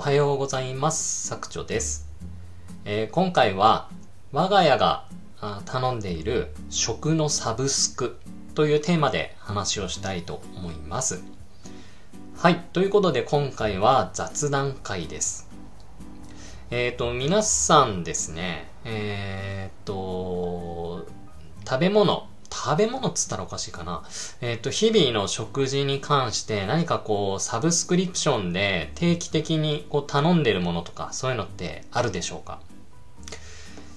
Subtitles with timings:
[0.00, 1.26] おはようございます。
[1.26, 2.08] 作長です。
[2.86, 3.90] えー、今回は
[4.32, 5.04] 我が家が
[5.66, 8.16] 頼んでいる食のサブスク
[8.54, 11.22] というテーマで話をしたいと思います。
[12.34, 12.60] はい。
[12.72, 15.50] ということで今回は雑談会です。
[16.70, 21.06] えっ、ー、と、皆さんですね、えっ、ー、と、
[21.68, 24.02] 食べ物、食べ物っつったらおかしいかな。
[24.40, 32.60] えっ、ー、と、日々の食事に関して何かこう、サブスクリプションで定期的にこう頼んでるものとか、そういうのってあるでしょうか？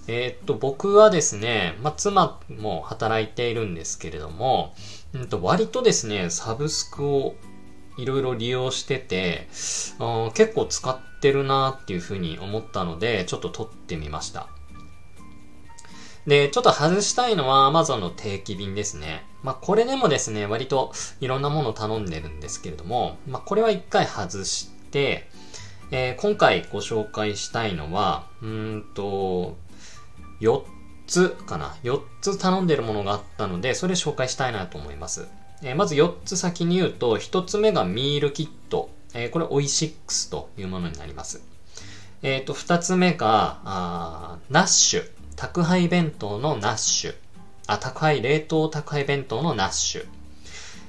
[0.08, 4.76] えっ、と、僕はですね、まあ、妻も働いているんですけれども、
[5.14, 7.36] うんと、割とですね、サブスクを
[7.98, 9.48] いろいろ利用してて、
[10.34, 14.48] 結構使ってるなっていうふうに思ったので、ちょっと撮ってみました。
[16.28, 19.26] で、ちょっと外したいのは Amazon の定期便ですね。
[19.44, 25.28] まあ、これでもですね、割といろんなものを頼んでるんですけれども、まあ、これは一回外して、
[25.92, 29.58] えー、今回ご紹介したいのは、うんと、
[30.40, 30.64] 4
[31.08, 31.76] つかな。
[31.84, 35.28] 4つ頼んでるものがあったので、それ紹介したいなと思います。
[35.62, 38.90] えー、まず4つ先に言うと、1つ目がミールキット。
[39.14, 41.44] えー、これオイシックスというものになります。
[42.24, 45.23] えっ、と、2つ目が、あナッシュ。
[45.36, 47.16] 宅配弁当のナッシュ。
[47.68, 50.06] あ、宅配、冷凍宅配弁当のナッシュ。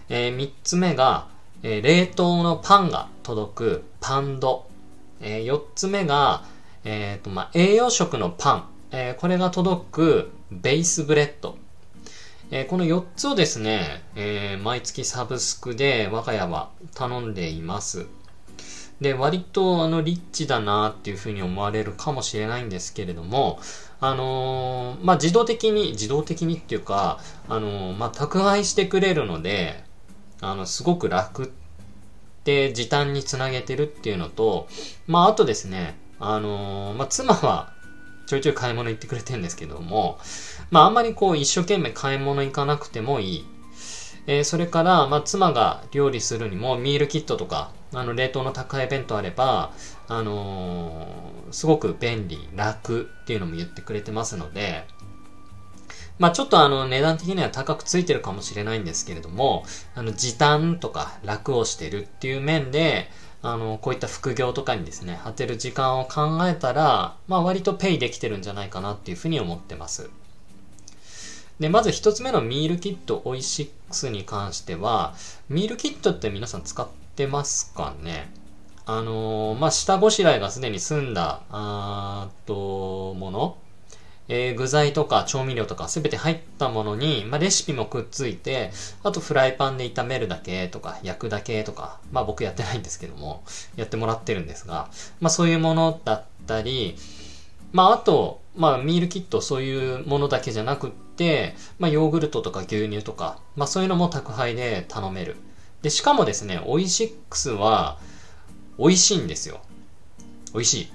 [0.09, 1.29] えー、3つ目が、
[1.63, 4.67] えー、冷凍のパンが届くパンド。
[5.21, 6.45] えー、4つ目が、
[6.85, 8.65] えっ、ー、と、まあ、栄養食のパン。
[8.91, 11.57] えー、これが届くベースブレッド。
[12.51, 18.07] えー、この4つをですね、えー、毎月サブスクで我が家は頼んでいます。
[19.01, 23.59] で、割とあのリッチだなっていうふうに思われるかもしれないんですけれども、
[24.07, 29.83] あのー、まあ、自動的に、自動的にっていうか、あのー、まあ、宅配してくれるので、
[30.41, 31.53] あの、すごく楽
[32.45, 34.69] で時短につなげてるっていうのと、
[35.07, 37.73] まあ、あとですね、あのー、まあ、妻は
[38.27, 40.19] ちょいちょい買い物行ってくれてるんですけども、
[40.71, 43.47] まあ、あんまりこう一生懸命買い物行かなくてもいい。
[44.27, 49.73] えー、それから、まあ、妻が料理するにもミールキットとか、あの、冷凍の宅配弁当あれば、
[50.09, 54.87] あのー、すごく便利、楽っていうのも言ってくれてますので、
[56.19, 63.11] まあちょっとあの値段的には高くついてるかもしれないんですけれども、あの時短とか楽をしてるっていう面で、
[63.43, 70.09] あの、こういった副業とかにですね、当てる時間を考えたら、まあ割とペイできてるんじゃないかなっていうふうに思ってます。
[71.61, 75.15] で、まず一つ目のミールキットオイシックスに関しては、
[75.49, 78.33] ミールキットって皆さん使ってますかね
[78.87, 83.57] あのー、まあ、下ごしらえがすでに済んだ、あーと、もの、
[84.29, 93.43] えー、具材とか調味料とかすべて入ったものに、まあ、レシピもくっついて、あとフライパンで炒めるだけとか、焼くだけとか、まあ僕やってないんですけども、
[93.77, 94.89] やってもらってるんですが、
[95.21, 96.97] まあそういうものだったり、
[97.73, 105.37] まああと、まあミールキットそういうものだけじゃなくって、まあヨーグルトとか牛乳とか、まあそういうのも宅配で頼める。
[105.85, 107.99] で、しかもですね、オイシックスは
[108.79, 109.61] 美味しいんですよ。
[110.55, 110.89] 美味しい。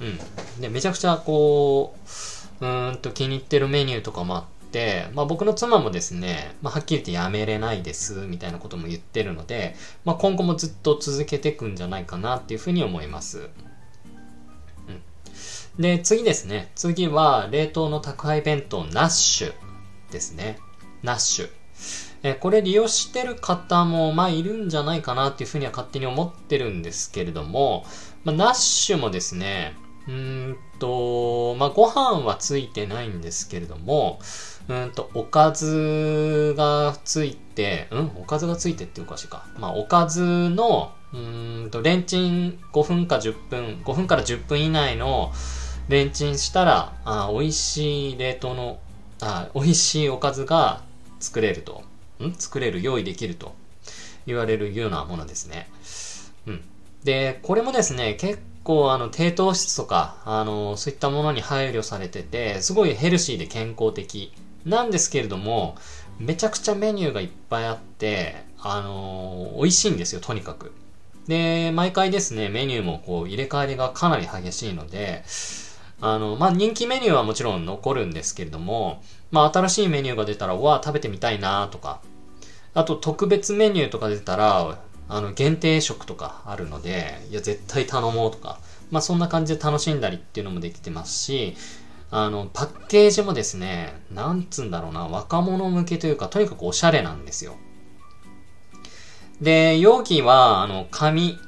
[0.00, 0.60] うん。
[0.60, 1.96] で、めちゃくちゃこ
[2.60, 9.74] う、うーんと気に入ってるメニューとかもあって、まあ僕の妻もですね、まあはっきり言ってやめれないです、みたいなことも言ってるので、
[10.04, 13.38] まあ今後もずっと続けていくんじゃないかなっていうふうに思います。
[14.86, 15.02] うん
[15.82, 16.70] で、次ですね。
[16.76, 19.54] 次は、冷凍の宅配弁当ナッシュ
[20.12, 20.58] ですね。
[21.02, 22.11] ナッシュ。
[22.22, 27.84] えこれ利用してる方も、まあ、いるんじゃないかなっていうふうには勝手に思ってるんですけれども、
[28.24, 29.74] まあ、ナッシュもですね、
[30.08, 34.18] うんと、まあ、ご飯はついてないんですけれども、
[34.68, 38.12] うんと、おかずがついて、うん？
[38.16, 39.44] おかずがついてっておかしいか。
[39.58, 41.16] まあ、おかずの、う
[41.66, 45.32] んと、レンチン5分か10分、5分から10分以内の、
[45.88, 48.78] レンチンしたら、あ美味しい冷凍の、
[49.20, 50.82] あ美味しいおかずが
[51.20, 51.82] 作れると。
[52.28, 52.34] ん？
[52.38, 53.54] 作れる、用意できると
[54.26, 55.68] 言われるようなものですね。
[56.46, 56.62] うん。
[57.04, 64.32] で、これもですね、結構あの低糖質とか、あの、そういったものに配慮されてて、すごいヘルシーで健康的
[64.64, 65.76] なんですけれども、
[66.18, 70.72] めちゃくちゃメニューがいっぱいあって、あの、美味しいんですよ、とにかく。
[71.26, 75.24] で、毎回ですね、メニューもこう入れ替わりがかなり激しいので、
[76.00, 82.00] あの、まあ、人気メニューはもちろん残るんですけれども、まあ、新しいメニューが出たら、わあ、食べてみたいなとか、
[82.74, 84.78] あと特別メニューとか出たら、
[85.08, 88.58] あの、限定食とかあるので、いや、絶対頼もうとか、
[88.90, 91.54] まあ、そんな感じで楽しんだりっていうのもできてますし、
[92.10, 97.56] あの、パッケージもですね、なんつうんだろうな、若者向けというか、とにかくおしゃれなんですよ。
[99.40, 101.40] で、容器は、あの、紙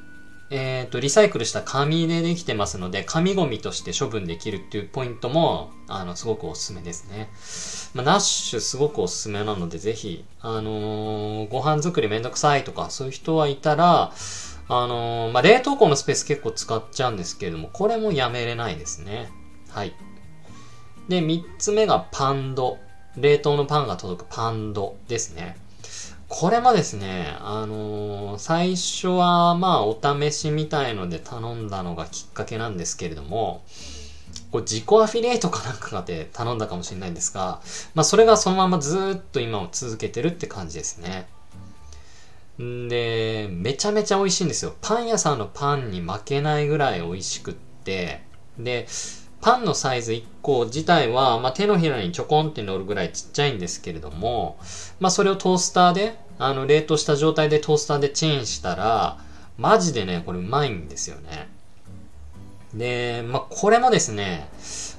[0.51, 7.29] えっ、ー、と、リサイクルした紙でできてますので、紙ゴミとして処分できるっていうポイントも、あの、すごくおすすめですね。
[7.95, 14.11] まあ、ナッシュすごくおすすめなので、ぜひ、あのー、ご飯作りめんどくさいとか、そういう人はいたら、
[14.67, 19.31] あのー、まあ、冷凍庫のスペース結構使っちゃうんですけれども、これもやめれないですね。
[19.69, 19.95] はい。
[21.09, 22.77] で、三つ目がパンド。
[23.17, 25.55] 冷凍のパンが届くパンドですね。
[26.37, 33.63] これもですね、あのー、最初はまあお試しみたいので頼んだのがきっかけなんですけれども、
[34.51, 37.61] これ自己アフィリエイトかなんかで頼んだかもしれないんですが、
[37.93, 41.25] まあそれがそのままずっと今を続けてるって感じですね。
[42.61, 44.75] んで、めちゃめちゃ美味しいんですよ。
[44.81, 48.23] パン屋さんのパンに負けないぐらい美味しくって、
[48.59, 48.87] で、
[49.45, 54.57] パンのサイズ1個自体は、まあ、手のひらにちょこんって乗るぐらいちっちゃいんですけれども、
[54.99, 59.17] まあ、それをトースターで、あの、冷凍した状態でトースターでチンしたら、
[59.57, 61.49] マジでね、これうまいんですよね。
[62.73, 64.49] で、まあ、これもですね、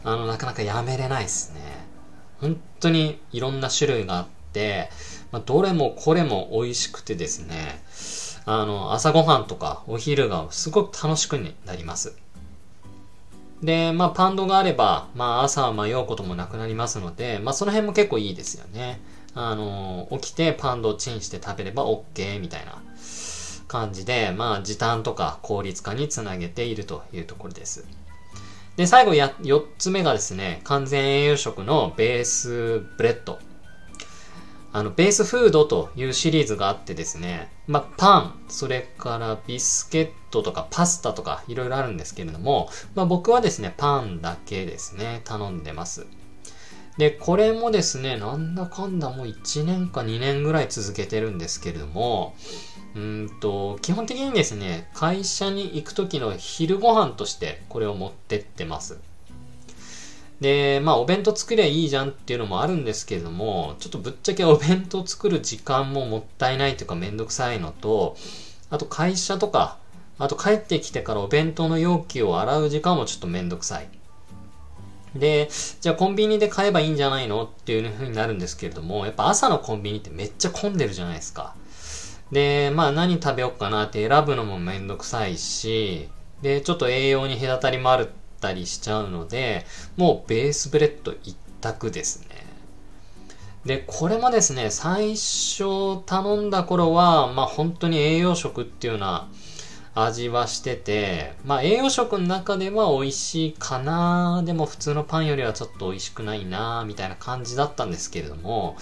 [0.03, 1.61] あの、なかなかやめれないですね。
[2.41, 4.89] 本当にいろんな種類があって、
[5.31, 7.83] まあ、どれもこれも美味しくてですね、
[8.47, 12.15] あの、朝ごはんとかお昼がすごく楽しくなります。
[13.63, 19.01] で、まあ、パンドがあれば、まあ、朝は迷うこともなくなりますので、まあ、その辺も結構いいですよね。
[19.37, 22.83] あの、起きてパンドチンして食べれば OK みたいな
[23.69, 27.85] 感じで、まあ、時短とか効率化につなげているというところです。
[28.77, 33.39] で、最後や、4つ目がですね、完全栄養食のベースブレッド。
[34.73, 46.07] あの、ベースフードというシリーズがあってですね、まあ、パン、それからビスケットとかパスタとかいろいろあるんですけれども、まあ、僕はですね、パンだけですね、頼んでます。
[46.99, 52.35] で、これもですね、なんだかんだもう1年か2年ぐらい続けてるんですけれども、
[52.95, 58.99] うんと、基本的にですね、会社に行く時の昼ご飯としてこれを持ってってます。
[60.41, 68.17] で、まあ、お弁当作りゃいいじゃんっていうのもあるんですけれども、ちょっとぶっちゃけお弁当作る時間ももったいないというかめんどくさいのと、
[68.71, 69.79] あと会社とか、
[70.19, 73.89] あと帰ってきてからお弁当の容器を洗う時間もちょっとめんどくさい。
[75.19, 75.49] で、
[75.81, 81.55] じゃあコンビニで買えばいいんじゃないのっていう風になるんですけれども、やっぱ朝のコンビニってめっちゃ混んでるじゃないですか。
[82.33, 86.09] で、まあ何食べようかなって選ぶのもめんどくさいし、
[86.43, 88.11] で、ちょっと栄養に隔たりもあるっ
[88.41, 89.65] たりしちゃうので、
[89.97, 92.47] もうベースブレッド一択ですね。
[93.65, 99.29] で、これもですね、最初頼んだ頃は、まあ本当に栄養食っていうような
[99.99, 108.77] 味はしてて、まあ栄養食の中では美味しいかなでも普通のパンよりはちょっと美味しくないなみたいな感じだったんですけれども、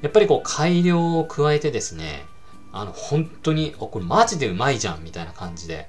[0.00, 2.24] やっぱりこう改良を加えてですね、
[2.72, 5.88] あの本当に、これマジでうまいじゃんみたいな感じで、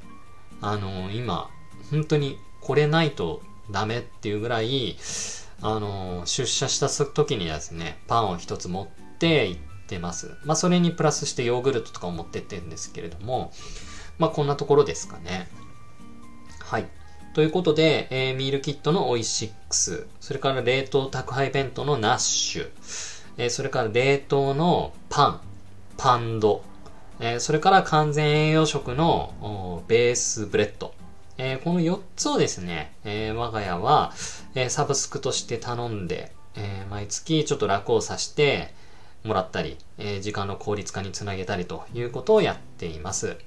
[0.62, 1.50] あの今、
[1.92, 4.98] 本当にこれないとダメっていうぐらい、
[5.62, 10.32] あの、出社した時にですね、パンを一つ持って行ってます。
[10.44, 13.52] まあ、それにプラスしてヨーグルトとかを持ってってるんですけれども、
[14.22, 15.48] まあ、こんなところですかね。
[16.60, 16.86] はい。
[17.34, 22.70] ということで、えー、ミールキットのオイシックス、それから冷凍宅配弁当のナッシュ、
[23.38, 25.42] えー、それから冷凍のパン、
[25.98, 26.62] パンド、
[27.20, 30.94] えー、それから完全栄養食のベースブレッド、
[31.40, 34.14] えー、この4つをですね、えー、我が家は、
[34.54, 38.74] えー、サブスクとして頼んで、え毎月ちょっと楽をさして
[39.24, 43.38] もらったり、え時間の効率化につなげたりということをやっています。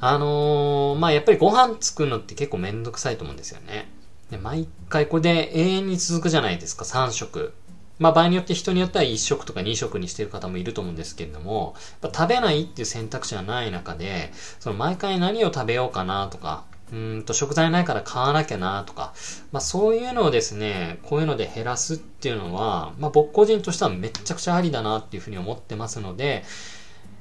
[0.00, 3.90] あのまあ、やっぱりご飯作るのって結構めんどくさいと思うんですよね。
[4.30, 7.54] で毎回これで永遠に続くじゃないですか、3食。
[7.98, 19.14] まあ場合によって人によっては1食とか2食にしてる方もいると思うんですけれども、食べないっていう選択肢がない中で、その毎回何を食べようかなとか、うんと食材ないから買わなきゃなとか、
[19.50, 26.44] まあそういうのをですね、こういうので減らすっていうのは、まあ僕個人としてはめちゃくちゃありだなっていうふうに思ってますので、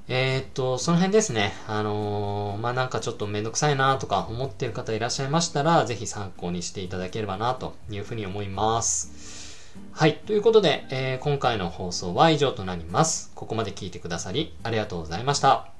[0.08, 1.54] えー、っと、その辺ですね。
[1.68, 9.74] あのー、まあ、なんかちょっとめんどくさいなとか思ってる方いらっしゃいましたら、ぜひ参考にしていただければなというふうに思います。
[9.92, 10.18] はい。
[10.18, 13.32] ということで、えー、今回の放送は以上となります。
[13.34, 15.75] ここまで聞いてくださりありがとうございました。